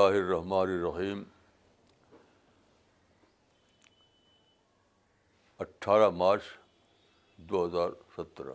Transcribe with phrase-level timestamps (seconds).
[0.00, 1.22] اللہ الرحمن الرحیم
[5.58, 6.42] اٹھارہ مارچ
[7.36, 8.54] دو ہزار سترہ۔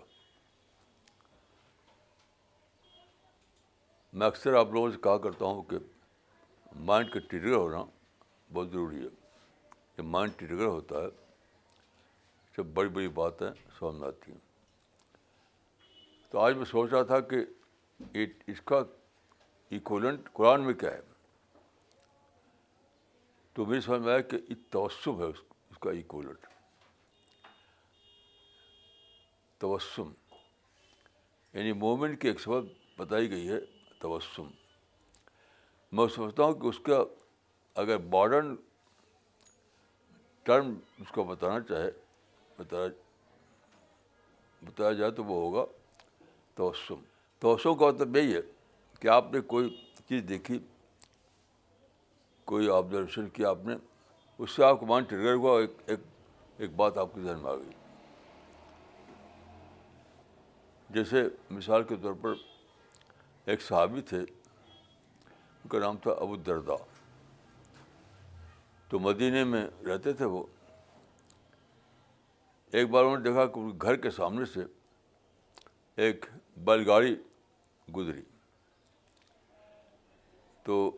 [4.13, 5.77] میں اکثر آپ لوگوں سے کہا کرتا ہوں کہ
[6.75, 7.83] مائنڈ کا ٹریگر ہونا
[8.53, 9.09] بہت ضروری ہے۔
[9.97, 11.09] جب مائنڈ ٹریگر ہوتا ہے
[12.57, 14.39] جب بڑی بڑی باتیں سمجھ میں آتی ہیں۔
[16.29, 17.37] تو آج میں سوچ رہا تھا کہ
[18.47, 18.83] اس کا
[19.69, 21.14] ایکولنٹ قرآن میں کیا ہے۔
[23.55, 24.37] تو مجھے سمجھ میں آیا کہ
[24.69, 26.45] توسم ہے اس کا ایکولنٹ
[29.57, 30.11] توسم.
[31.53, 32.65] یعنی مومنٹ کی ایک سبب
[32.97, 33.59] بتائی گئی ہے
[33.99, 34.49] توسم.
[35.91, 37.03] میں سمجھتا ہوں کہ اس کا
[37.75, 38.55] اگر ماڈرن
[40.45, 41.89] ٹرم اس کو بتانا چاہے،
[42.57, 42.87] بتایا
[44.61, 45.65] بتایا جائے تو وہ ہوگا
[46.57, 47.01] توسم.
[47.41, 48.41] توسم کا مطلب یہی ہے
[48.99, 49.75] کہ آپ نے کوئی
[50.07, 50.59] چیز دیکھی
[52.45, 53.75] کوئی آبزرویشن کیا آپ نے؟
[54.37, 55.99] اس سے آپ کو مان ٹریگر ہوا، ایک ایک
[56.57, 57.71] ایک بات آپ کے ذہن میں آ گئی۔
[60.89, 62.33] جیسے مثال کے طور پر
[63.45, 66.73] ایک صحابی تھے، ان کا نام تھا ابو دردا
[68.89, 70.43] تو مدینہ میں رہتے تھے وہ۔
[72.71, 74.59] ایک بار انہوں نے دیکھا کہ گھر کے سامنے سے
[75.95, 76.25] ایک
[76.57, 77.15] بیل گاڑی
[77.95, 78.21] گزری۔
[80.63, 80.97] تو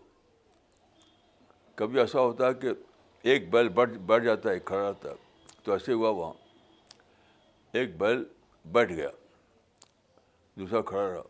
[1.77, 2.69] کبھی ایسا ہوتا ہے کہ
[3.21, 5.15] ایک بیل بیٹھ بیٹھ جاتا ہے ایک کھڑا رہتا ہے۔
[5.63, 6.33] تو ایسے ہوا وہاں۔
[7.71, 8.23] ایک بیل
[8.65, 9.09] بیٹھ گیا۔
[10.55, 11.21] دوسرا کھڑا رہا۔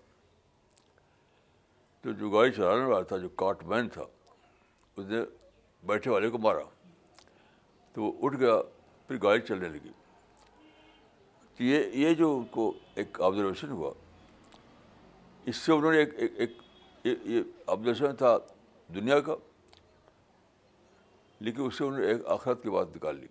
[2.01, 4.01] تو جو گاڑی چلانے والا تھا، جو کاٹ مین تھا،
[4.97, 5.17] اس نے
[5.83, 6.63] بیٹھے والے کو مارا۔
[7.93, 8.61] تو وہ اٹھ گیا،
[9.07, 9.91] پھر گاڑی چلنے لگی۔
[11.57, 13.93] تو یہ یہ جو ان کو ایک آبزرویشن ہوا،
[15.45, 16.51] اس سے انہوں نے ایک ایک
[17.03, 18.37] یہ آبزرویشن تھا
[18.95, 19.35] دنیا کا۔
[21.39, 23.27] لیکن اس سے انہوں نے ایک آخرت کی بات نکال لی۔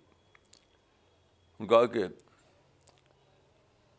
[1.59, 2.03] ان کہا کہ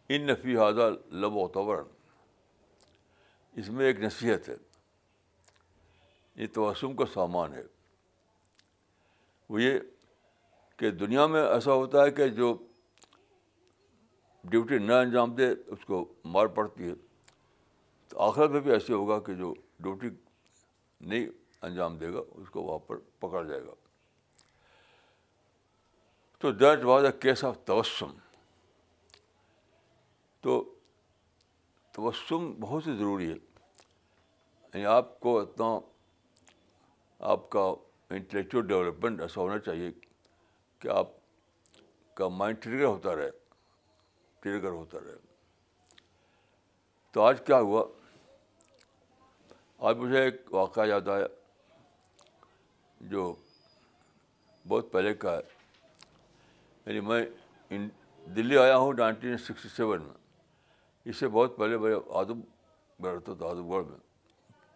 [0.09, 1.87] ان نفی حاضہ لب و تورن
[3.53, 4.55] اس میں ایک نصیحت ہے۔
[6.35, 7.63] یہ توسم کا سامان ہے۔
[9.49, 9.79] وہ یہ
[10.77, 12.59] کہ دنیا میں ایسا ہوتا ہے کہ جو
[14.45, 16.95] ڈیوٹی نہ انجام دے، اس کو مار پڑتی ہے۔
[18.09, 20.09] تو آخرت میں بھی ایسے ہوگا کہ جو ڈیوٹی
[21.01, 21.27] نہیں
[21.63, 23.88] انجام دے گا، اس کو وہاں پر پکڑ جائے گا۔
[26.39, 28.19] تو that was a case of توسم۔
[30.41, 30.75] تو
[31.93, 33.37] توسم بہت ہی ضروری ہے۔
[34.63, 35.79] یعنی آپ کو اتنا
[37.19, 37.61] آپ کا
[38.11, 39.91] انٹلیکچوئل ڈیولپمنٹ ایسا ہونا چاہیے
[40.79, 41.09] کہ آپ
[42.15, 43.31] کا مائنڈ ٹریگر ہوتا رہے
[44.41, 45.35] ٹریگر ہوتا رہے۔
[47.11, 47.87] تو آج کیا ہوا؟
[49.79, 51.27] آج مجھے ایک واقعہ یاد آیا
[53.01, 53.35] جو
[54.69, 55.58] بہت پہلے کا ہے۔
[56.89, 57.27] یعنی میں
[58.37, 60.15] دلی آیا ہوں نائنٹین سکسٹی سیون میں۔
[61.05, 62.41] اس سے بہت پہلے میں آدم
[62.99, 63.99] میں رہتا تھا، آدم گڑھ میں۔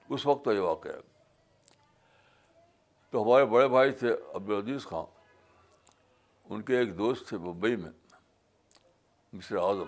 [0.09, 1.01] اس وقت کا یہ واقعہ ہے۔
[3.11, 5.05] تو ہمارے بڑے بھائی تھے عبدالعزیز خان۔
[6.45, 7.91] ان کے ایک دوست تھے ممبئی میں
[9.33, 9.85] مسٹر اعظم۔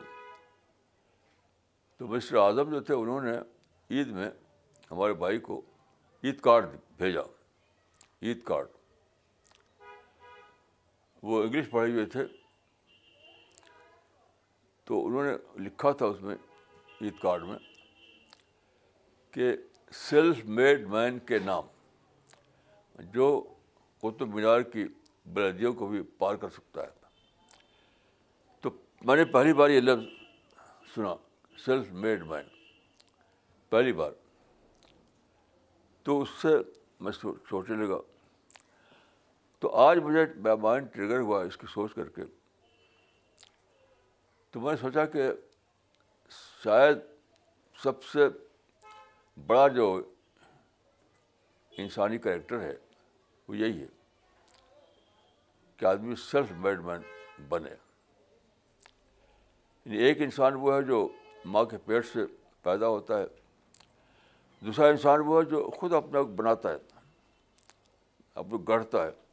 [1.96, 3.38] تو مسٹر اعظم جو تھے، انہوں نے
[3.90, 4.30] عید میں
[4.90, 5.60] ہمارے بھائی کو
[6.24, 7.20] عید کارڈ بھیجا۔
[8.22, 8.66] عید کارڈ۔
[11.24, 12.24] وہ انگلش پڑھے ہوئے تھے،
[14.84, 16.36] تو انہوں نے لکھا تھا اس میں
[17.00, 17.58] عید کارڈ میں،
[19.30, 19.52] کہ
[19.90, 21.66] سیلف میڈ مین کے نام،
[22.98, 23.54] جو
[24.00, 24.84] قطب مینار کی
[25.26, 26.90] بلدیوں کو بھی پار کر سکتا ہے۔
[28.60, 28.70] تو
[29.04, 30.04] میں نے پہلی بار یہ لفظ
[30.94, 31.14] سنا
[31.64, 32.48] سیلف میڈ مین
[33.68, 34.12] پہلی بار۔
[36.02, 36.48] تو اس سے
[37.00, 37.98] میں سوچنے لگا
[39.64, 42.22] تو آج مجھے مائنڈ ٹریگر ہوا اس کی سوچ کر کے۔
[44.50, 45.22] تو میں نے سوچا کہ
[46.64, 46.98] شاید
[47.82, 48.20] سب سے
[49.46, 50.12] بڑا جو
[51.78, 52.76] انسانی کریکٹر ہے،
[53.48, 53.86] وہ یہی ہے
[55.76, 57.00] کہ آدمی سیلف میڈ مین
[57.48, 57.70] بنے۔
[59.84, 61.08] یعنی ایک انسان وہ ہے جو
[61.44, 62.20] ماں کے پیٹ سے
[62.62, 63.26] پیدا ہوتا ہے،
[64.60, 66.76] دوسرا انسان وہ ہے جو خود اپنا بناتا ہے،
[68.34, 69.23] اپنا گڑھتا ہے۔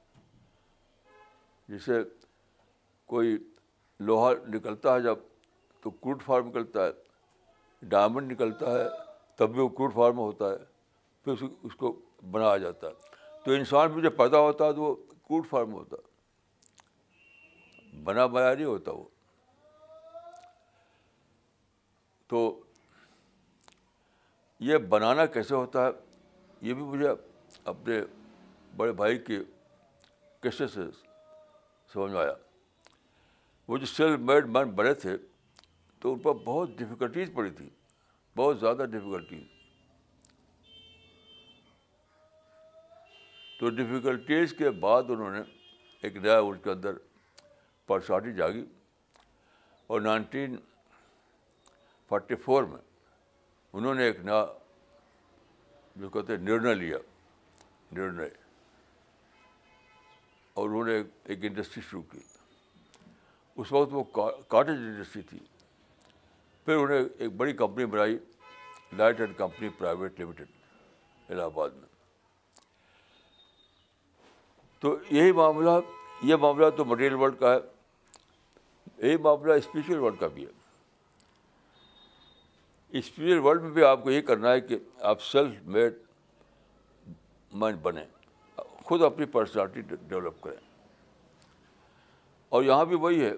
[1.72, 1.94] جسے
[3.06, 3.38] کوئی
[4.00, 5.16] لوہا نکلتا ہے جب
[5.82, 6.92] تو کروٹ فارم نکلتا ہے،
[7.82, 8.84] ڈائمنڈ نکلتا ہے،
[9.36, 10.58] تب بھی وہ کروٹ فارم ہوتا ہے،
[11.24, 12.02] پھر اس کو
[12.32, 12.94] بنایا جاتا ہے۔
[13.46, 16.12] تو انسان بھی جب پیدا ہوتا ہے تو وہ کروٹ فارم ہوتا ہے۔
[18.04, 19.04] بنا بنایا نہیں ہوتا وہ۔
[22.28, 22.64] تو
[24.60, 25.92] یہ بنانا کیسے ہوتا ہے؟
[26.62, 27.10] یہ بھی مجھے
[27.64, 28.02] اپنے
[28.78, 29.40] بڑے بھائی کے
[30.42, 31.11] کیسے سے
[31.94, 32.34] سمجھ میں آیا۔
[33.68, 35.18] وہ جو سیلف میڈ مین بنے تھے
[36.02, 37.70] تو ان پر بہت ڈفیکلٹیز پڑی تھی،
[38.36, 39.44] بہت زیادہ ڈفیکلٹیز
[43.60, 45.42] تو ڈفیکلٹیز کے بعد انہوں نے
[46.04, 46.94] ایک نیا ان کے اندر
[47.86, 48.66] پرسنالٹی جاگی
[49.88, 50.56] اور نائنٹین
[52.10, 52.82] فورٹی فور میں
[53.74, 54.46] انہوں نے ایک نیا
[55.96, 56.98] جو کہتے ہیں نرنے لیا۔
[57.92, 58.30] نرنے
[60.54, 62.20] اور انہوں نے ایک انڈسٹری شروع کی۔
[63.56, 64.04] اس وقت وہ
[64.48, 65.40] کاٹیج انڈسٹری تھی۔
[66.66, 68.18] پھر انہوں نے ایک بڑی کمپنی بنائی
[68.94, 70.46] light and company private limited
[71.42, 71.90] Allahabad میں۔
[74.80, 75.70] تو یہی معاملہ،
[76.24, 77.60] یہ معاملہ تو مٹیریل ورلڈ کا ہے۔
[79.08, 80.52] یہی معاملہ اسپریچل ورلڈ کا بھی ہے۔
[82.90, 85.94] اسپریچل ورلڈ میں بھی آپ کو یہ کرنا ہے کہ آپ سیلف میڈ
[87.54, 88.06] مائنڈ بنیں۔
[88.92, 90.58] خود اپنی پرسنالٹی ڈیولپ کریں۔
[92.50, 93.32] اور یہاں بھی وہی ہے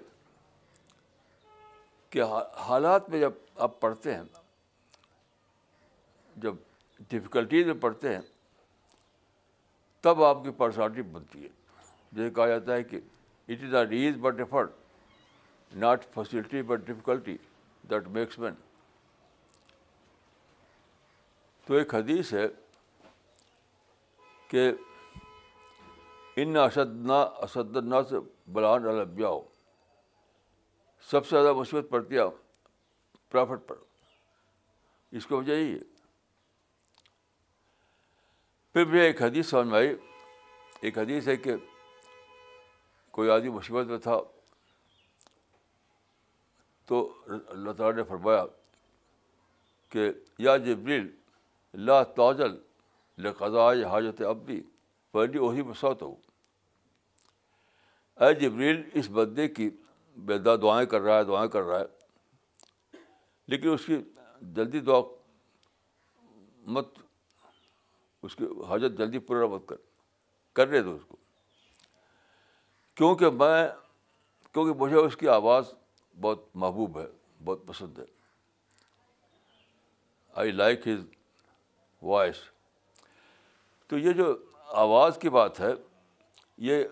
[2.10, 2.22] کہ
[2.56, 4.22] حالات میں جب آپ پڑھتے ہیں،
[6.36, 6.54] جب
[6.98, 8.20] ڈفیکلٹیز میں پڑھتے ہیں،
[10.00, 11.48] تب آپ کی پرسنالٹی بنتی ہے۔
[12.12, 13.00] جیسے کہا جاتا ہے کہ
[13.48, 14.72] it is a raise but effort
[15.72, 17.36] not facility but difficulty
[17.90, 18.54] that makes man
[21.64, 22.46] تو ایک حدیث ہے
[24.48, 24.72] کہ
[26.36, 28.16] ان اسدنا اسدنا سے
[28.46, 29.48] بلان البیا ہو
[31.10, 32.20] سب سے زیادہ مصیبت پڑتی ہے
[33.30, 33.76] پرافٹ پر۔
[35.10, 35.80] اس کی وجہ یہی ہے۔
[38.72, 39.96] پھر مجھے ایک حدیث سمجھ میں آئی۔
[40.80, 41.54] ایک حدیث ہے کہ
[43.10, 44.18] کوئی آدمی مصیبت میں تھا
[46.84, 48.44] تو اللہ تعالیٰ نے فرمایا
[49.88, 51.16] کہ یا جبریل،
[51.74, 52.58] لا تاجل
[53.18, 54.62] لقضاء حاجت اب بھی
[55.14, 56.14] پہلی وہی مسوت ہو۔
[58.20, 59.70] اے جبریل، اس بدے کی
[60.16, 61.84] بیدا دعائیں کر رہا ہے، دعائیں کر رہا ہے،
[63.46, 63.96] لیکن اس کی
[64.42, 65.00] جلدی دعا
[66.66, 66.88] مت،
[68.22, 69.76] اس کی حاجت جلدی پورا مت کر
[70.52, 71.16] کرنے دو اس کو۔
[72.94, 73.68] کیونکہ میں،
[74.52, 75.74] کیونکہ مجھے اس کی آواز
[76.20, 77.06] بہت محبوب ہے،
[77.44, 78.04] بہت پسند ہے۔
[80.34, 81.06] آئی لائک ہز
[82.02, 82.36] وائس
[83.86, 85.72] تو یہ جو آواز کی بات ہے،
[86.58, 86.84] یہ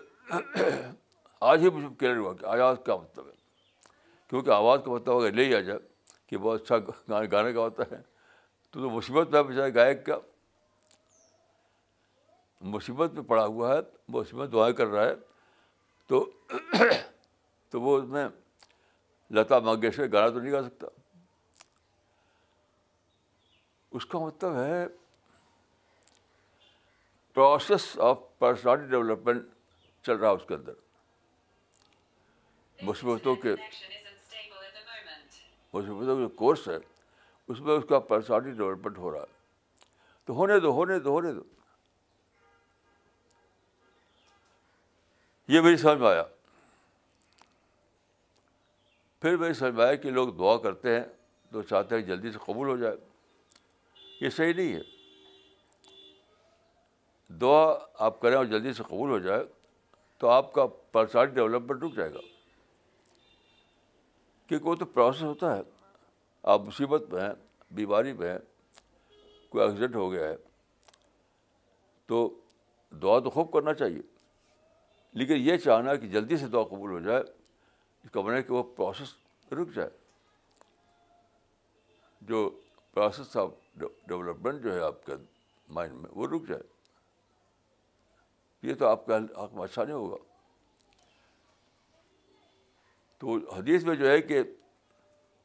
[1.41, 3.31] آج ہی مجھے کلیئر ہوا کہ آواز کیا مطلب ہے؟
[4.27, 5.79] کیونکہ آواز کا مطلب اگر لے آ جائے
[6.27, 6.77] کہ بہت اچھا
[7.09, 8.01] گانے گانے کا ہوتا ہے،
[8.71, 10.17] تو تو مصیبت میں بچائے گائک کا
[12.61, 13.79] مصیبت میں پڑا ہوا ہے
[14.09, 15.13] وہ اس میں دعائیں کر رہا ہے،
[16.07, 16.31] تو
[17.69, 18.27] تو وہ اس میں
[19.31, 20.87] لتا منگیشکر گانا تو نہیں گا سکتا۔
[23.91, 24.87] اس کا مطلب ہے
[27.33, 29.45] پروسیس آف پرسنالٹی ڈیولپمنٹ
[30.03, 30.73] چل رہا ہے اس کے اندر۔
[32.81, 33.55] مصیبتوں کے
[35.73, 36.77] مصیبتوں کے کورس ہے
[37.47, 39.43] اس میں اس کا پرسنالٹی ڈیولپمنٹ ہو رہا ہے۔
[40.25, 41.41] تو ہونے دو ہونے دو ہونے دو۔
[45.47, 46.23] یہ میری سمجھ میں آیا۔
[49.21, 51.03] پھر میری سمجھ میں آیا کہ لوگ دعا کرتے ہیں
[51.51, 52.95] تو چاہتے ہیں جلدی سے قبول ہو جائے۔
[54.21, 54.92] یہ صحیح نہیں ہے۔
[57.41, 59.43] دعا آپ کریں اور جلدی سے قبول ہو جائے،
[60.17, 62.19] تو آپ کا پرسنالٹی ڈیولپمنٹ رک جائے گا۔
[64.47, 65.61] کیونکہ وہ تو پروسیس ہوتا ہے۔
[66.43, 67.33] آپ مصیبت میں ہیں،
[67.71, 68.39] بیماری میں ہیں،
[69.49, 70.35] کوئی ایکسیڈنٹ ہو گیا ہے،
[72.05, 72.39] تو
[73.01, 74.01] دعا تو خوب کرنا چاہیے۔
[75.13, 77.23] لیکن یہ چاہنا کہ جلدی سے دعا قبول ہو جائے،
[78.03, 79.15] اس کا بنے کہ وہ پروسیس
[79.51, 79.89] رک جائے۔
[82.21, 82.59] جو
[82.93, 83.49] پروسیس آف
[84.07, 85.13] ڈیولپمنٹ جو ہے آپ کے
[85.69, 86.72] مائنڈ میں، وہ رک جائے۔
[88.63, 90.17] یہ تو آپ کا حق میں اچھا نہیں ہوگا۔
[93.17, 94.43] تو حدیث میں جو ہے کہ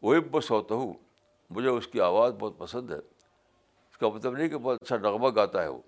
[0.03, 0.95] وہی بس ہوتا ہوں،
[1.51, 2.99] مجھے اس کی آواز بہت پسند ہے۔
[3.91, 5.81] اس کا مطلب نہیں کہ بہت اچھا نغمہ گاتا ہے وہ۔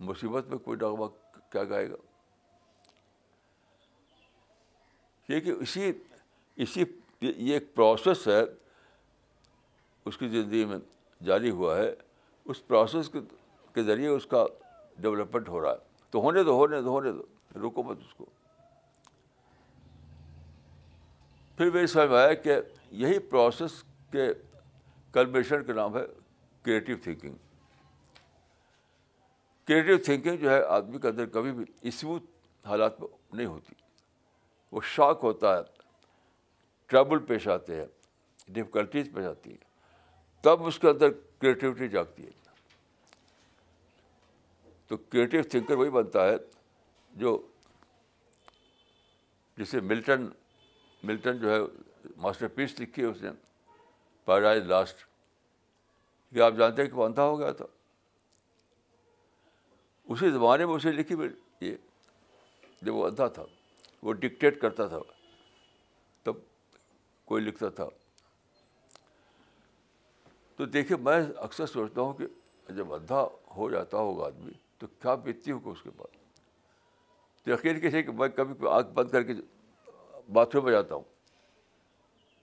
[0.00, 1.06] مصیبت میں کوئی نغمہ
[1.52, 1.96] کیا گائے گا؟
[5.28, 5.92] یہ کہ اسی
[6.56, 6.84] اسی
[7.20, 8.40] یہ ایک پروسیس ہے،
[10.04, 10.78] اس کی زندگی میں
[11.24, 11.94] جاری ہوا ہے۔
[12.44, 13.10] اس پروسیس
[13.74, 14.46] کے ذریعے اس کا
[15.02, 17.22] ڈیولپمنٹ ہو رہا ہے تو ہونے دو ہونے دو ہونے دو
[17.58, 18.26] رکو مت اس کو
[21.58, 22.56] پھر میری سمجھ میں آیا کہ
[22.92, 23.82] یہی پروسیس
[24.12, 24.32] کے
[25.14, 26.04] کلبریشن کا نام ہے
[26.64, 27.34] کریٹیو تھنکنگ
[29.68, 32.24] کریٹیو تھنکنگ جو ہے آدمی کے اندر کبھی بھی اسموتھ
[32.64, 33.74] حالات میں نہیں ہوتی
[34.72, 35.62] وہ شاک ہوتا ہے
[36.90, 37.86] ٹربل پیش آتے ہیں
[38.48, 39.58] ڈفیکلٹیز پیش آتی ہیں
[40.44, 42.41] تب اس کے اندر کریٹیوٹی جاگتی ہے
[44.88, 46.36] تو کریٹیو تھنکر وہی بنتا ہے
[47.12, 47.30] جو
[49.58, 50.26] جسے ملٹن
[51.02, 51.58] ملٹن جو ہے
[52.16, 53.30] ماسٹر پیس لکھی ہے اس نے
[54.24, 55.04] پیراڈائز لاسٹ
[56.32, 57.64] کیا آپ جانتے ہیں کہ وہ اندھا ہو گیا تھا۔
[60.08, 61.16] اسی زمانے میں اسے لکھی
[61.60, 61.74] یہ
[62.82, 63.44] جب وہ اندھا تھا،
[64.02, 64.98] وہ ڈکٹیٹ کرتا تھا،
[66.22, 66.36] تب
[67.24, 67.88] کوئی لکھتا تھا۔
[70.56, 72.26] تو دیکھیے، میں اکثر سوچتا ہوں کہ
[72.74, 76.16] جب اندھا ہو جاتا ہوگا آدمی تو کیا بیتتی ہوگا اس کے پاس
[77.42, 79.32] تو یقین کیسے کہ میں کبھی آنکھ بند کر کے
[80.32, 81.02] باتھ روم میں جاتا ہوں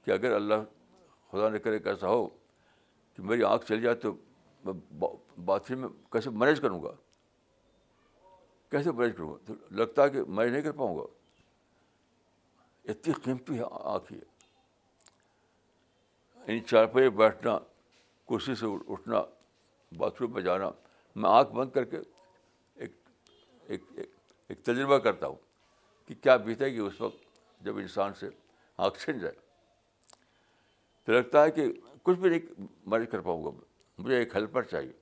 [0.05, 0.53] کہ اگر اللہ
[1.31, 2.27] خدا نے کرے کیسا ہو
[3.13, 4.13] کہ میری آنکھ چل جائے تو
[4.65, 4.99] میں
[5.45, 6.91] باتھ روم میں کیسے مینیج کروں گا؟
[8.69, 11.03] کیسے مینیج کروں گا؟ تو لگتا ہے کہ مینیج نہیں کر پاؤں گا۔
[12.85, 14.17] اتنی قیمتی ہے آنکھ ہے۔
[16.37, 17.59] یعنی چار پہ بیٹھنا،
[18.29, 19.21] کرسی سے اٹھنا
[19.97, 20.71] باتھ روم میں جانا،
[21.15, 21.97] میں آنکھ بند کر کے
[23.69, 23.83] ایک
[24.47, 25.35] ایک تجربہ کرتا ہوں
[26.07, 27.17] کہ کیا بیتے گی اس وقت
[27.61, 28.29] جب انسان سے
[28.77, 29.35] آنکھ چھن جائے۔
[31.03, 31.73] تو لگتا ہے کہ
[32.03, 33.49] کچھ بھی نہیں مینج کر پاؤں گا۔
[33.97, 34.93] مجھے ایک ہیلپر چاہیے۔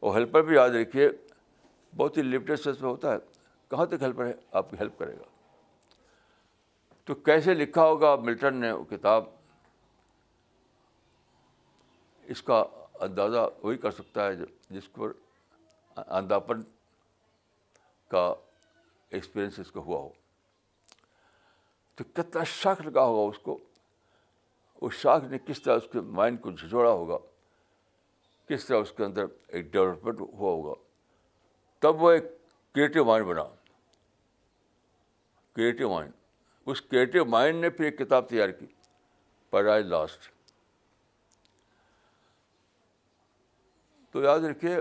[0.00, 1.10] اور ہیلپر بھی یاد رکھیے،
[1.96, 3.18] بہت ہی لمیٹیڈ سینس میں ہوتا ہے۔
[3.68, 5.22] کہاں تک ہیلپر ہے؟ آپ کی ہیلپ کرے گا۔
[7.04, 9.24] تو کیسے لکھا ہوگا ملٹن نے وہ کتاب؟
[12.22, 12.64] اس کا
[13.00, 14.36] اندازہ وہی کر سکتا ہے
[14.70, 15.12] جس پر
[15.96, 16.60] اندھاپن
[18.12, 18.34] کا
[19.10, 20.08] ایکسپیرئنس اس کو ہوا ہو۔
[21.94, 23.58] تو کتنا شاک لگا ہوگا اس کو۔
[24.80, 27.18] اس شاک نے کس طرح اس کے مائنڈ کو جھجوڑا ہوگا۔
[28.48, 30.74] کس طرح اس کے اندر ایک ڈیولپمنٹ ہوا ہوگا۔
[31.78, 32.24] تب وہ ایک
[32.74, 33.44] کریٹیو مائنڈ بنا۔
[35.52, 36.12] کریٹیو مائنڈ
[36.66, 38.66] اس کریٹیو مائنڈ نے پھر ایک کتاب تیار کی۔
[39.50, 40.32] پیراڈائز لاسٹ
[44.10, 44.76] تو یاد رکھیے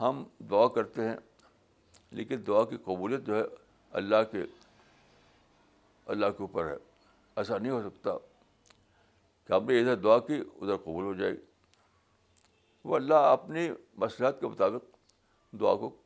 [0.00, 1.16] ہم دعا کرتے ہیں،
[2.10, 3.42] لیکن دعا کی قبولیت جو ہے
[3.90, 4.42] اللہ کے
[6.06, 6.76] اللہ کے اوپر ہے۔
[7.36, 8.10] ایسا نہیں ہو سکتا
[9.46, 11.40] کہ ہم نے ادھر دعا کی، ادھر قبول ہو جائے۔ گی
[12.84, 14.96] وہ اللہ اپنی مصلاحت کے مطابق
[15.52, 15.98] دعا کو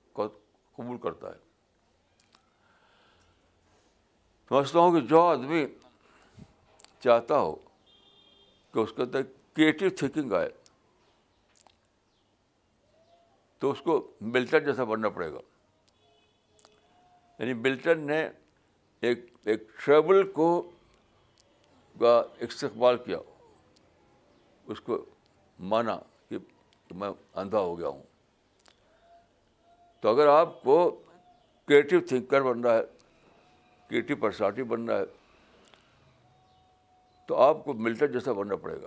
[0.73, 1.39] قبول کرتا ہے۔
[4.49, 5.67] سمجھتا ہوں کہ جو آدمی
[7.01, 7.57] چاہتا ہو
[8.73, 10.51] کہ اس کے اندر کریٹیو تھنکنگ آئے
[13.59, 15.39] تو اس کو ملٹن جیسا بننا پڑے گا۔
[17.39, 18.29] یعنی ملٹن نے
[19.01, 20.71] ایک ایک ٹریبل کو،
[22.01, 23.19] کا استقبال کیا۔
[24.67, 25.05] اس کو
[25.61, 25.99] مانا
[26.29, 26.39] کہ
[26.91, 28.03] میں اندھا ہو گیا ہوں۔
[30.01, 31.03] تو اگر آپ کو
[31.67, 32.81] کریٹیو تھنکر بننا ہے،
[33.89, 35.05] کریٹیو پرسنالٹی بننا ہے،
[37.27, 38.87] تو آپ کو ملٹن جیسا بننا پڑے گا۔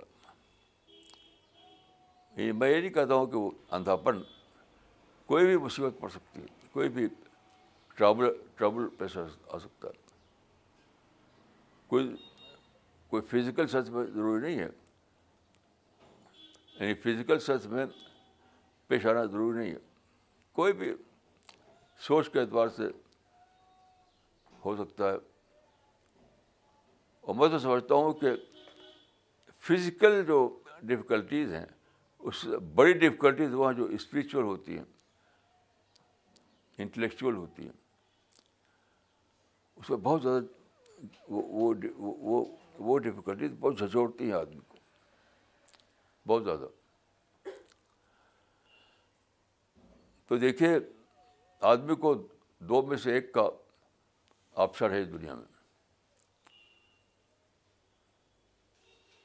[2.36, 4.22] یعنی میں یہ نہیں کہتا ہوں کہ وہ اندھاپن
[5.32, 7.08] کوئی بھی مصیبت پڑ سکتی ہے، کوئی بھی
[7.94, 9.92] ٹرابل ٹرابل پیسہ آ سکتا ہے۔
[11.86, 12.16] کوئی
[13.08, 14.68] کوئی فزیکل سچ میں ضروری نہیں ہے۔
[16.80, 17.86] یعنی فزیکل سچ میں
[18.86, 19.78] پیش آنا ضروری نہیں ہے۔
[20.52, 20.94] کوئی بھی
[21.98, 22.82] سوچ کے اعتبار سے
[24.64, 25.16] ہو سکتا ہے۔
[27.20, 28.30] اور میں تو سمجھتا ہوں کہ
[29.58, 31.66] فزیکل جو ڈفیکلٹیز ہیں،
[32.18, 34.84] اس بڑی ڈفیکلٹیز وہاں جو اسپریچول ہوتی ہیں۔
[36.82, 37.72] انٹلیکچوئل ہوتی ہیں۔
[39.76, 40.42] اس میں بہت زیادہ
[41.28, 42.44] وہ وہ
[42.78, 44.76] وہ ڈفیکلٹیز بہت جھجوڑتی ہیں آدمی کو۔
[46.26, 46.66] بہت زیادہ۔
[50.26, 50.78] تو دیکھیے،
[51.60, 52.26] آدمی کو
[52.58, 53.50] دو میں سے ایک کا
[54.54, 55.44] آپشن ہے اس دنیا میں۔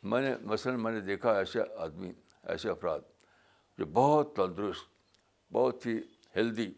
[0.04, 2.12] میں نے، مثلاً میں نے دیکھا ایسے آدمی،
[2.44, 3.00] ایسے افراد
[3.78, 4.86] جو بہت تندرست،
[5.54, 5.98] بہت ہی
[6.36, 6.74] ہیلدی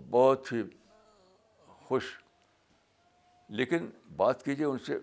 [0.00, 0.62] بہت ہی
[1.66, 2.22] خوش۔
[3.48, 4.98] لیکن بات کیجیے ان سے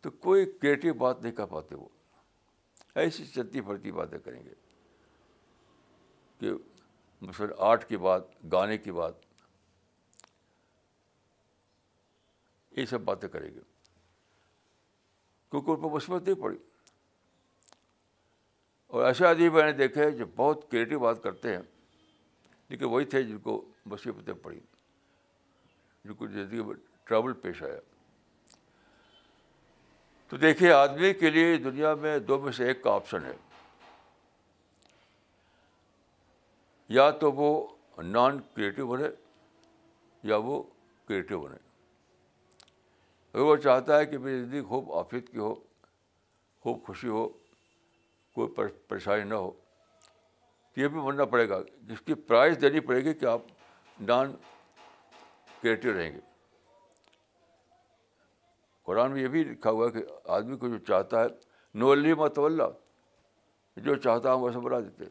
[0.00, 1.88] تو کوئی کریٹیو بات نہیں کر پاتے وہ۔
[2.94, 4.52] ایسی چلتی پھرتی باتیں کریں گے
[6.38, 6.50] کہ
[7.20, 9.14] مثلاً آرٹ کی بات، گانے کی بات،
[12.70, 13.60] یہ سب باتیں کریں گے۔
[15.50, 16.58] کیونکہ ان پر مثبت نہیں پڑی۔
[18.86, 21.62] اور ایسے آدمی میں نے دیکھے جو بہت کریٹیو بات کرتے ہیں،
[22.68, 24.60] لیکن وہی تھے جن کو مصیبتیں پڑی۔
[26.04, 26.74] جن کو زندگی میں
[27.04, 27.80] ٹربل پیش آیا۔
[30.28, 33.36] تو دیکھیے، آدمی کے لیے دنیا میں دو میں سے ایک کا آپشن ہے۔
[36.88, 37.66] یا تو وہ
[37.98, 39.04] نان کریٹو بنے
[40.22, 40.62] یا وہ
[41.08, 41.56] کریٹو بنے۔
[43.32, 45.54] اگر وہ چاہتا ہے کہ میری زندگی خوب آفیت کی ہو،
[46.60, 47.28] خوب خوشی ہو،
[48.34, 49.50] کوئی پریشانی نہ ہو،
[50.72, 53.42] تو یہ بھی ماننا پڑے گا۔ جس کی پرائز دینی پڑے گی کہ آپ
[54.00, 54.36] نان
[55.62, 56.20] کریٹو رہیں گے۔
[58.82, 61.26] قرآن میں یہ بھی لکھا ہوا ہے کہ آدمی کو جو چاہتا ہے
[61.74, 62.62] نولی مت اللہ
[63.76, 65.04] جو چاہتا ہے ویسے بنا دیتے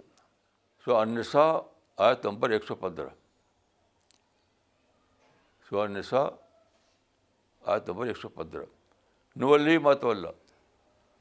[0.85, 1.59] سو انسا
[1.97, 3.09] آیت نمبر ایک سو پندرہ۔
[5.69, 6.19] سو انسا
[7.65, 8.65] آیت نمبر ایک سو پندرہ۔
[9.35, 10.27] نولی مت اللہ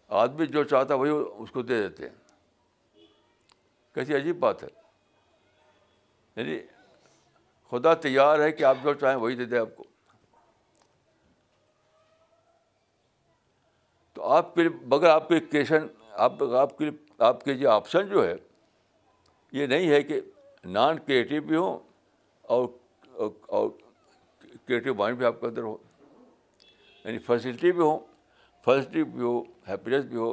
[0.08, 2.16] آدمی جو چاہتا ہے وہی اس کو دے دیتے ہیں۔
[3.94, 4.68] کیسی عجیب بات ہے۔
[6.36, 6.58] یعنی
[7.72, 9.84] خدا تیار ہے کہ آپ جو چاہیں وہی دے دیں آپ کو۔
[14.12, 18.26] تو آپ کے مگر آپ کے کیشن آپ آپ کے آپ کے جو آپشن جو
[18.28, 18.34] ہے،
[19.52, 20.20] یہ نہیں ہے کہ
[20.64, 21.78] نان کریٹیو بھی ہوں
[22.42, 22.66] اور
[23.46, 23.68] اور
[24.66, 25.76] کریٹیو مائنڈ بھی آپ کے اندر ہو۔
[27.04, 27.98] یعنی فیسلٹی بھی ہوں
[28.64, 30.30] فیسلٹی بھی ہو ہیپینیس بھی ہو،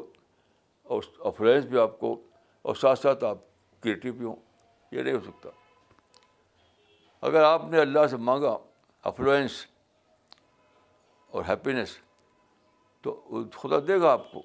[0.83, 2.21] اور افلوئنس بھی آپ کو،
[2.61, 3.37] اور ساتھ ساتھ آپ
[3.81, 4.35] کریٹیو بھی ہوں۔
[4.91, 5.49] یہ نہیں ہو سکتا۔
[7.21, 8.57] اگر آپ نے اللہ سے مانگا
[9.03, 9.65] افلوئنس
[11.27, 11.97] اور ہیپینیس،
[13.01, 14.41] تو خدا دے گا آپ کو،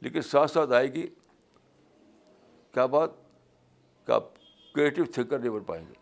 [0.00, 1.06] لیکن ساتھ ساتھ آئے گی،
[2.72, 3.10] کیا بات؟
[4.06, 4.24] کہ آپ
[4.74, 5.94] کریٹیو تھنکر نہیں بن پائیں گے۔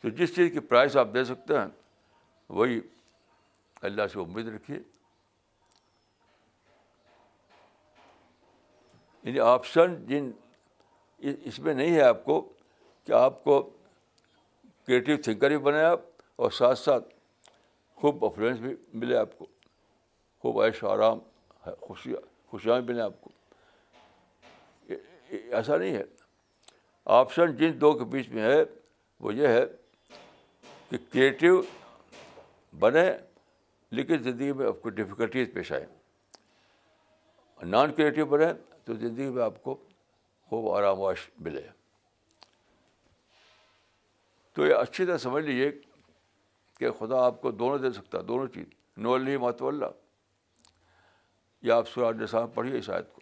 [0.00, 1.66] تو جس چیز کی پرائز آپ دے سکتے ہیں،
[2.48, 2.80] وہی
[3.82, 4.78] اللہ سے امید رکھیے۔
[9.22, 10.30] یعنی آپشن جن
[11.18, 12.52] اس میں نہیں ہے آپ کو
[13.04, 13.62] کہ آپ کو
[14.86, 16.00] کریٹیو تھنکر بھی بنے آپ
[16.36, 17.04] اور ساتھ ساتھ
[17.94, 19.46] خوب افلوئنس بھی ملے آپ کو،
[20.38, 21.18] خوب عیش و آرام،
[21.80, 22.14] خوشی،
[22.46, 23.30] خوشیاں بھی ملیں آپ کو۔
[25.28, 26.04] ایسا نہیں ہے۔
[27.04, 28.62] آپشن جن دو کے بیچ میں ہے،
[29.20, 29.64] وہ یہ ہے
[30.90, 31.62] کہ کریٹیو
[32.78, 33.12] بنے
[33.90, 35.86] لیکن زندگی میں آپ کو ڈفیکلٹیز پیش آئیں۔
[37.62, 38.46] نان کریٹیو بنے
[38.84, 39.76] تو زندگی میں آپ کو
[40.46, 41.68] خوب آرام واش ملے۔
[44.52, 45.72] تو یہ اچھی طرح سمجھ لیجیے
[46.78, 49.86] کہ خدا آپ کو دونوں دے سکتا دونوں چیز۔ نو اللہ مات اللہ۔
[51.62, 53.20] یا آپ سورا نسام پڑھیے شاید کو۔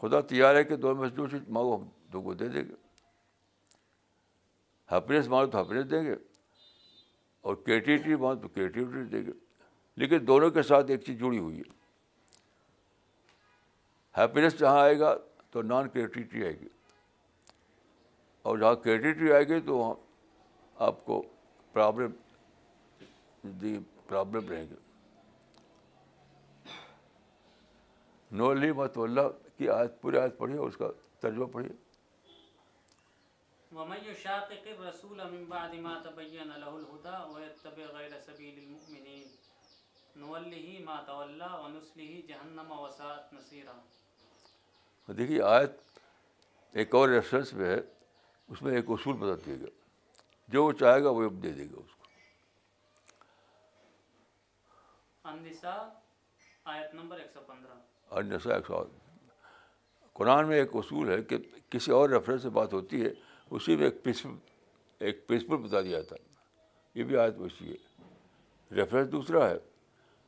[0.00, 2.74] خدا تیار ہے کہ دونوں میں جو چیز مانگو، ہم دو کو دے دیں گے۔
[4.92, 6.14] ہیپینیس مانگو تو ہیپینیس دیں گے۔
[7.40, 9.32] اور کریٹیوٹی مانگو تو کریٹیوٹی دیں گے۔
[9.96, 11.83] لیکن دونوں کے ساتھ ایک چیز جڑی ہوئی ہے۔
[14.16, 15.16] ہیپینیس جہاں آئے گا
[15.50, 16.68] تو نان کریٹیوٹی آئے گی۔
[18.42, 19.94] اور جہاں کریٹیوٹی آئے گی تو وہاں
[20.76, 21.22] آپ کو
[21.72, 22.10] پرابلم
[23.42, 24.74] دی پرابلم رہیں گے۔
[28.32, 29.20] نو لی مت اللہ
[29.58, 30.88] کی آیت، پوری آیت پڑھیے اور اس کا
[31.20, 31.84] ترجمہ پڑھیے۔
[33.74, 39.28] ومن يشاقق الرسول من بعد ما تبين له الهدى ويتبع غير سبيل المؤمنين،
[40.16, 43.80] نوله ما تولى ونسله جهنم وساءت مصيرا۔
[45.08, 45.70] دیکھیے آیت
[46.72, 47.80] ایک اور ریفرنس میں ہے
[48.48, 49.66] اس میں ایک اصول بتا دیے گا
[50.48, 52.04] جو وہ چاہے گا وہ دے دے گا اس کو۔
[56.64, 58.84] آیت نمبر 115 اور نسا ایک سو
[60.12, 61.36] قرآن میں ایک اصول ہے کہ
[61.70, 63.10] کسی اور ریفرنس سے بات ہوتی ہے
[63.50, 64.30] اسی میں ایک پرنسپل
[64.98, 66.32] ایک پرنسپل بتا دیا جاتا ہے
[66.94, 67.76] یہ بھی آیت ویسی ہے۔
[68.74, 69.56] ریفرنس دوسرا ہے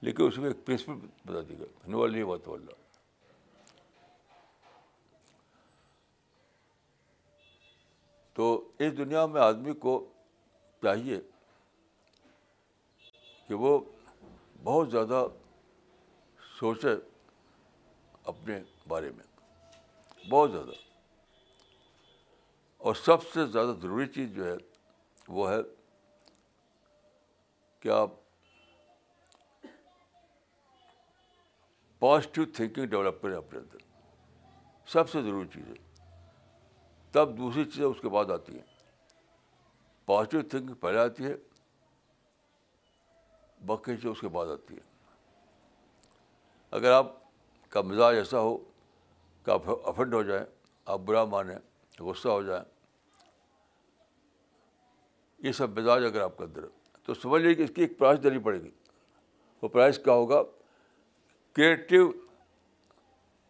[0.00, 0.92] لیکن اس میں ایک پرنسپل
[1.24, 2.85] بتا دی گیا نو اللہ وط اللہ
[8.36, 10.12] تو اس دنیا میں آدمی کو
[10.82, 11.20] چاہیے
[13.48, 13.78] کہ وہ
[14.64, 15.26] بہت زیادہ
[16.58, 16.88] سوچے
[18.24, 19.24] اپنے بارے میں،
[20.30, 20.70] بہت زیادہ۔
[22.76, 24.54] اور سب سے زیادہ ضروری چیز جو ہے
[25.28, 25.56] وہ ہے
[27.80, 28.10] کہ آپ
[31.98, 33.78] پازیٹیو تھنکنگ ڈیولپ کریں اپنے اندر۔
[34.86, 35.85] سب سے ضروری چیز ہے۔
[37.12, 38.64] تب دوسری چیزیں اس کے بعد آتی ہیں۔
[40.06, 41.34] پازیٹیو تھنکنگ پہلے آتی ہے،
[43.66, 44.80] باقی چیزیں اس کے بعد آتی ہے
[46.70, 47.12] اگر آپ
[47.68, 48.58] کا مزاج ایسا ہو
[49.44, 50.44] کہ آپ افنڈ ہو جائیں،
[50.84, 51.58] آپ برا مانیں،
[52.00, 52.64] غصہ ہو جائیں،
[55.38, 56.68] یہ سب مزاج اگر آپ کے اندر ہے،
[57.02, 58.70] تو سمجھ لیجیے کہ اس کی ایک پرائز دینی پڑے گی۔
[59.62, 60.42] وہ پرائز کیا ہوگا؟
[61.52, 62.10] کریٹیو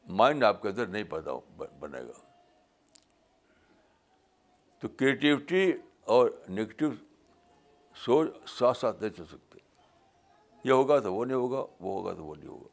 [0.06, 1.30] مائنڈ آپ کے اندر نہیں پیدا
[1.78, 2.25] بنے گا۔
[4.78, 6.86] تو کریٹیوٹی اور نگیٹو
[7.94, 9.58] سوچ ساتھ ساتھ نہیں چل سکتے۔
[10.64, 12.68] یہ ہوگا تو وہ نہیں ہوگا، وہ ہوگا تو وہ نہیں ہوگا۔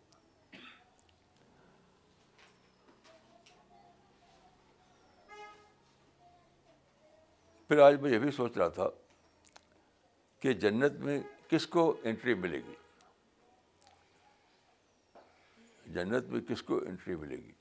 [7.67, 8.87] پھر آج میں یہ بھی سوچ رہا تھا
[10.39, 12.73] کہ جنت میں کس کو انٹری ملے گی؟
[15.85, 17.51] جنت میں کس کو انٹری ملے گی؟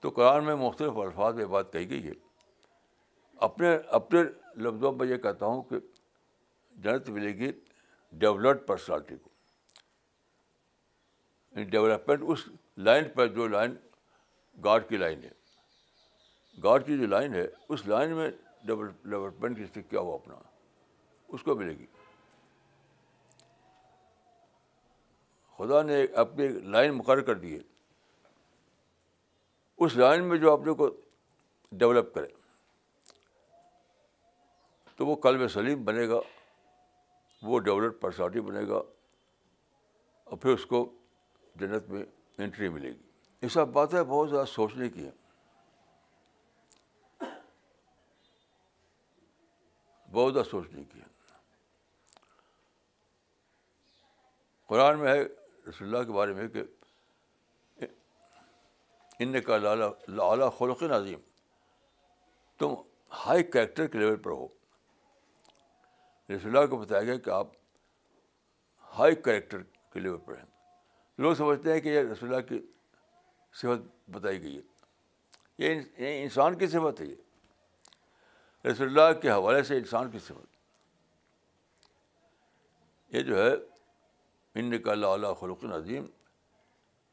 [0.00, 2.31] تو قرآن میں مختلف الفاظ میں بات کہی گئی ہے۔
[3.42, 4.22] اپنے اپنے
[4.56, 5.76] لفظوں میں یہ کہتا ہوں کہ
[6.70, 7.52] جنت ملے گی
[8.12, 9.30] ڈیولپڈ پرسنالٹی کو۔
[11.50, 13.74] یعنی ڈیولپمنٹ اس لائن پر جو لائن
[14.64, 15.30] گاڈ کی لائن ہے۔
[16.64, 18.30] گاڈ کی جو لائن ہے، اس لائن میں
[18.64, 20.34] ڈیولپمنٹ کی کیا ہوا اپنا؟
[21.28, 21.86] اس کو ملے گی۔
[25.58, 27.60] خدا نے اپنی لائن مقرر کر دی ہے۔
[29.76, 30.90] اس لائن میں جو اپنے کو
[31.72, 32.41] ڈیولپ کرے۔
[35.02, 36.16] تو وہ قلب سلیم بنے گا،
[37.42, 38.76] وہ ڈیولپ پرسنالٹی بنے گا
[40.24, 40.92] اور پھر اس کو
[41.54, 42.04] جنت میں
[42.38, 43.02] انٹری ملے گی۔
[43.42, 45.10] یہ سب باتیں بہت زیادہ سوچنے کی ہیں۔
[50.10, 51.08] بہت زیادہ سوچنے کی ہیں۔
[54.66, 55.22] قرآن میں ہے
[55.68, 56.62] رسول اللہ کے بارے میں کہ
[59.18, 61.20] ان کا لالا لالا خلق عظیم،
[62.58, 62.74] تم
[63.12, 64.61] ہائی کریکٹر کے لیول پر ہو۔
[66.36, 67.46] رسول اللہ کو بتایا گیا کہ آپ
[68.98, 70.44] ہائی کریکٹر کے لیول پر ہیں۔
[71.18, 72.66] لوگ سمجھتے ہیں کہ یہ رسول اللہ کی
[73.52, 74.62] صفت بتائی گئی ہے۔
[75.58, 77.14] یہ انسان کی صفت ہے یہ۔
[78.66, 80.56] رسول اللہ کے حوالے سے انسان کی صفت۔
[83.14, 83.52] یہ جو ہے
[84.54, 86.06] ان کا اللہ علیہ خلق عظیم۔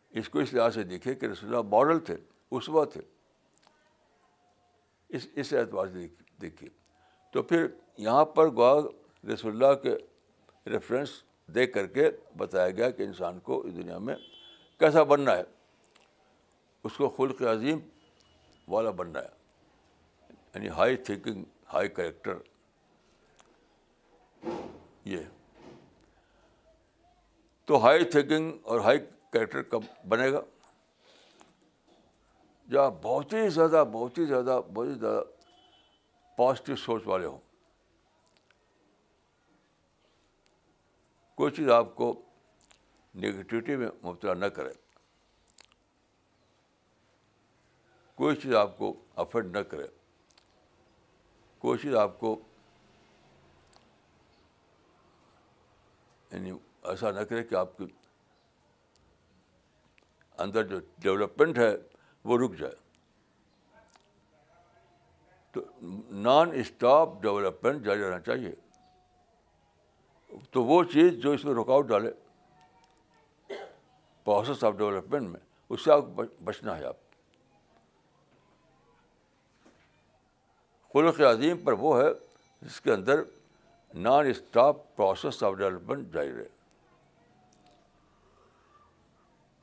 [0.09, 2.17] اس کو اس لحاظ سے دیکھے کہ رسول اللہ ماڈل تھے
[2.51, 3.01] اسوا تھے۔
[5.09, 6.07] اس اس اعتبار سے
[6.41, 6.69] دیکھیے۔
[7.31, 8.81] تو پھر یہاں پر گوا
[9.27, 9.95] رسول اللہ کے
[10.69, 14.15] ریفرنس دیکھ کر کے بتایا گیا کہ انسان کو اس دنیا میں
[14.79, 15.43] کیسا بننا ہے۔
[16.83, 17.79] اس کو خلق عظیم
[18.67, 19.39] والا بننا ہے۔
[20.55, 22.37] یعنی ہائی تھنکنگ ہائی کریکٹر
[25.05, 25.17] یہ۔
[27.65, 30.41] تو ہائی تھنکنگ اور ہائی کریکٹر کب بنے گا؟
[32.67, 35.21] جب بہت ہی زیادہ، بہت ہی زیادہ، بہت ہی زیادہ
[36.37, 37.48] پازیٹیو سوچ والے ہوں۔
[41.39, 42.21] کوئی چیز آپ کو
[43.15, 44.73] نگیٹیوٹی میں مبتلا نہ کرے۔
[48.15, 49.87] کوئی چیز آپ کو افیکٹ نہ کرے۔
[51.59, 52.41] کوئی چیز آپ کو
[56.31, 56.51] یعنی
[56.83, 57.85] ایسا نہ کرے کہ آپ کی
[60.37, 61.77] اندر جو ڈیولپمنٹ ہے
[62.23, 62.75] وہ رک جائے۔
[65.51, 65.61] تو
[66.11, 68.68] نان اسٹاپ ڈیولپمنٹ جاری رہنا چاہیے۔
[70.51, 72.11] تو وہ چیز جو اس میں رکاوٹ ڈالے
[74.23, 76.03] پروسیس آف ڈیولپمنٹ میں، اس سے آپ
[76.43, 76.97] بچنا ہے آپ۔
[80.93, 82.07] خلق عظیم پر وہ ہے
[82.61, 83.21] جس کے اندر
[83.93, 86.47] non stop process of development جاری رہے۔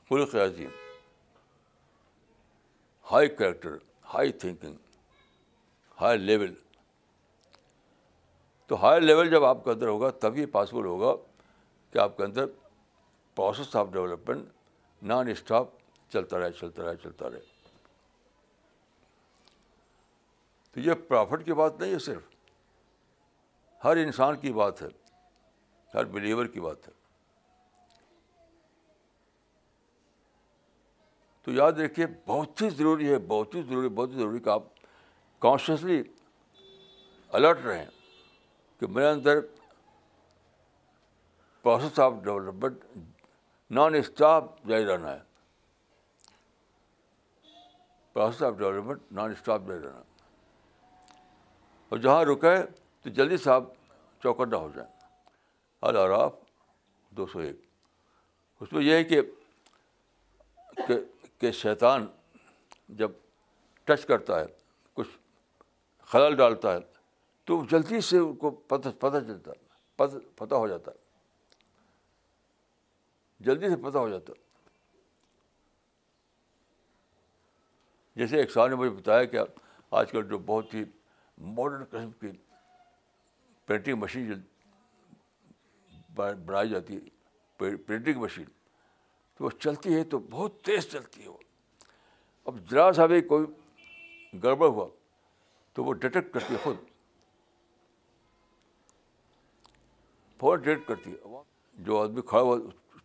[0.09, 0.69] خلق عظیم
[3.11, 3.75] high character
[4.13, 4.75] high thinking
[6.01, 6.53] high level
[8.67, 11.15] تو ہائی لیول جب آپ کے اندر ہوگا تبھی پاسبل ہوگا
[11.91, 12.45] کہ آپ کے اندر
[13.35, 14.45] process of development
[15.01, 15.67] non stop
[16.09, 17.39] چلتا رہے چلتا رہے چلتا رہے۔
[20.71, 22.21] تو یہ پرافٹ کی بات نہیں ہے صرف،
[23.83, 24.87] ہر انسان کی بات ہے،
[25.93, 26.93] ہر بلیور کی بات ہے۔
[31.43, 34.63] تو یاد رکھیے، بہت ہی ضروری ہے، بہت ہی ضروری، بہت ہی ضروری کہ آپ
[35.39, 36.03] کانشیسلی
[37.29, 37.85] الرٹ رہیں۔
[38.79, 39.39] کہ میرے اندر
[41.61, 42.77] process of development
[43.71, 45.19] non stop جاری رہنا ہے۔
[48.13, 50.01] Process of development non stop جاری رہنا۔
[51.89, 52.55] اور جہاں رکے
[53.01, 53.63] تو جلدی سے آپ
[54.23, 54.91] چوکٹا ہو جائیں۔
[55.81, 56.33] الراف
[57.09, 57.55] دو سو ایک۔
[58.59, 59.21] اس میں یہ ہے کہ
[61.37, 62.07] کہ شیطان
[62.89, 63.11] جب
[63.83, 64.45] ٹچ کرتا ہے،
[64.93, 65.07] کچھ
[66.01, 66.96] خلل ڈالتا ہے
[67.47, 70.91] تو جلدی سے ان کو پتہ پتہ چلتا ہے پتہ ہو جاتا۔
[73.39, 74.33] جلدی سے پتہ ہو جاتا۔
[78.15, 79.39] جیسے ایک سال نے مجھے بتایا کہ
[79.91, 80.83] آج کل جو بہت ہی
[81.37, 82.27] ماڈرن قسم کی
[83.65, 84.33] پرنٹنگ مشین
[86.15, 86.99] بنائی جاتی ہے
[87.57, 88.45] پرنٹنگ مشین
[89.35, 91.37] تو وہ چلتی ہے تو بہت تیز چلتی ہے وہ۔
[92.45, 93.45] اب ذرا سا بھی کوئی
[94.43, 94.87] گڑبڑ ہوا
[95.73, 96.75] تو وہ ڈیٹیکٹ کرتی ہے خود۔
[100.39, 101.41] فوراً ڈیٹیکٹ کرتی ہے۔
[101.73, 102.57] جو آدمی کھڑا ہوا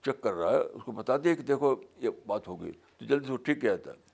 [0.04, 3.04] چیک کر رہا ہے، اس کو بتا دیا کہ دیکھو، یہ بات ہو گئی۔ تو
[3.04, 4.12] جلدی سے وہ ٹھیک کیا جاتا ہے۔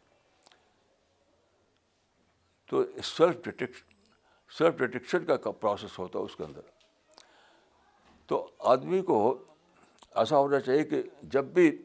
[2.71, 3.95] تو سیلف ڈیٹیکشن
[4.59, 6.61] سیلف ڈیٹیکشن کا پروسیس ہوتا ہے اس کے اندر۔
[8.27, 9.45] تو آدمی کو
[10.15, 11.83] ایسا ہونا چاہیے کہ جب بھی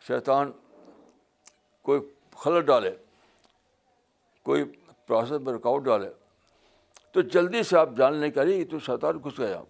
[0.00, 0.52] شیطان
[1.82, 2.00] کوئی
[2.36, 2.90] خلط ڈالے،
[4.42, 4.64] کوئی
[5.06, 6.10] پروسیس میں رکاوٹ ڈالے
[7.12, 9.62] تو جلدی سے آپ جان لیں کہ ارے تو شیطان گھس گیا۔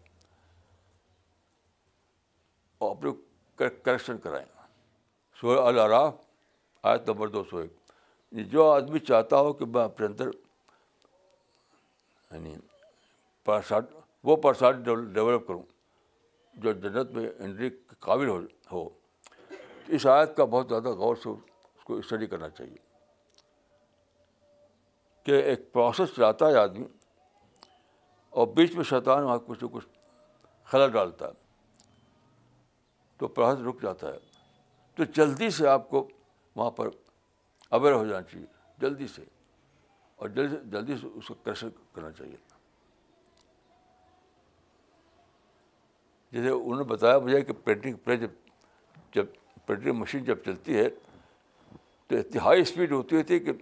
[2.78, 3.10] اور اپنے
[3.56, 4.46] کریکشن کرائیں۔
[5.40, 6.14] سو الراف
[6.82, 7.72] آیت نمبر دو سو ایک۔
[8.32, 10.26] یعنی جو آدمی چاہتا ہو کہ میں اپنے اندر
[12.30, 12.56] یعنی
[13.44, 13.82] پرساد
[14.24, 14.72] وہ پرساد
[15.12, 15.62] ڈیولپ کروں،
[16.54, 18.40] جو جنت میں انٹری کے قابل ہو
[18.72, 18.88] ہو۔
[19.88, 22.76] اس آیت کا بہت زیادہ غور سے اس کو اسٹڈی کرنا چاہیے۔
[25.22, 26.84] کہ ایک پروسیس چلاتا ہے آدمی۔
[28.32, 29.86] اور بیچ میں شیطان وہاں کچھ نہ کچھ
[30.64, 31.32] خلل ڈالتا ہے۔
[33.16, 34.18] تو پروسیس رک جاتا ہے۔
[34.94, 36.08] تو جلدی سے آپ کو
[36.56, 36.88] وہاں پر
[37.70, 38.46] اویئر ہو جانا چاہیے،
[38.78, 39.24] جلدی سے۔
[40.16, 42.36] اور جلدی سے جلدی سے اس کو کریکشن کرنا چاہیے۔
[46.32, 48.30] جیسے انہوں نے بتایا مجھے کہ پرنٹنگ پریس جب
[49.14, 49.26] جب
[49.66, 50.90] پرنٹنگ مشین جب چلتی ہے،
[52.06, 53.52] تو اتنی ہائی اسپیڈ ہوتی تھی کہ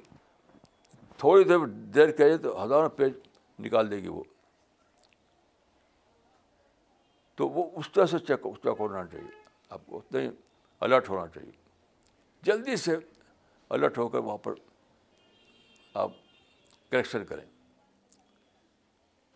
[1.16, 3.12] تھوڑی دیر دیر کہے تو ہزاروں پیج
[3.58, 4.22] نکال دے گی وہ۔
[7.40, 10.28] تو وہ اس طرح سے چیک چیک ہونا چاہیے۔ آپ کو اتنا ہی
[10.80, 11.50] الرٹ ہونا چاہیے۔
[12.42, 12.96] جلدی سے
[13.68, 14.52] الرٹ ہو کر وہاں پر
[15.94, 16.12] آپ
[16.90, 17.46] کریکشن کریں۔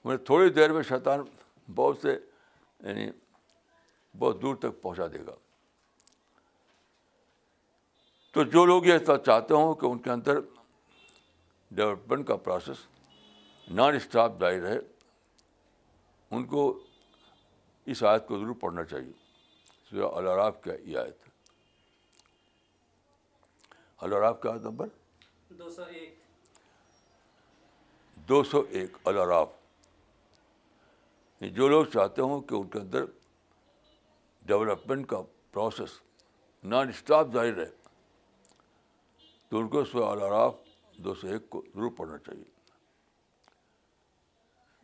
[0.05, 1.21] مجھے تھوڑی دیر میں شیطان
[1.75, 2.19] بہت سے
[2.81, 3.11] یعنی
[4.19, 5.35] بہت دور تک پہنچا دے گا۔
[8.33, 10.41] تو جو لوگ یہ چاہتے ہوں کہ ان کے اندر
[11.71, 12.77] ڈیولپمنٹ کا پروسیس
[13.71, 14.79] نان اسٹاپ جاری رہے،
[16.31, 16.84] ان کو
[17.87, 19.13] اس آیت کو ضرور پڑھنا چاہیے۔
[19.91, 21.19] سورہ الراف کا یہ آیت
[23.99, 24.87] الراف کا آیت نمبر؟
[25.49, 26.19] دو سو ایک۔
[28.15, 29.53] دو سو ایک الراف
[31.41, 33.05] جو لوگ چاہتے ہوں کہ ان کے اندر
[34.43, 36.01] ڈیولپمنٹ کا پروسیس
[36.65, 37.71] نان اسٹاپ جاری رہے،
[39.49, 40.55] تو ان کو سو الراف
[40.97, 42.45] دو سو ایک کو ضرور پڑھنا چاہیے۔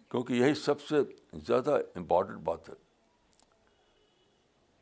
[0.09, 0.97] کیونکہ یہی سب سے
[1.33, 2.90] زیادہ امپورٹنٹ بات ہے۔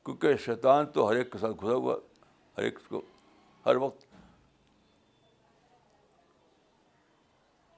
[0.09, 1.97] کیونکہ شیطان تو ہر ایک کے ساتھ گھسا ہوا،
[2.59, 3.03] ہر ایک کو
[3.67, 4.07] ہر وقت۔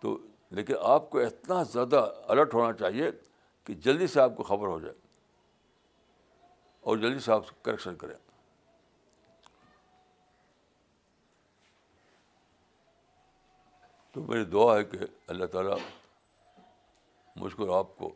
[0.01, 0.19] تو
[0.51, 3.11] لیکن آپ کو اتنا زیادہ الرٹ ہونا چاہیے
[3.65, 4.95] کہ جلدی سے آپ کو خبر ہو جائے
[6.81, 8.17] اور جلدی سے آپ کریکشن کریں۔
[14.13, 15.79] تو میری دعا ہے کہ اللہ تعالیٰ
[17.37, 18.15] مجھ کو آپ کو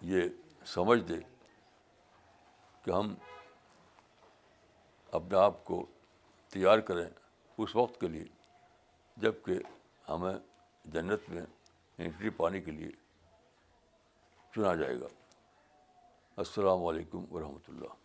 [0.00, 0.28] یہ
[0.66, 1.14] سمجھ دے
[2.82, 3.14] کہ ہم
[5.12, 5.86] اپنے آپ کو
[6.48, 7.10] تیار کریں
[7.58, 8.24] اس وقت کے لیے،
[9.16, 9.52] جبکہ
[10.08, 10.34] ہمیں
[10.84, 11.42] جنت میں
[11.98, 12.88] انٹری پانے کے لیے
[14.54, 15.06] چنا جائے گا۔
[16.36, 18.01] السلام علیکم ورحمۃ اللہ۔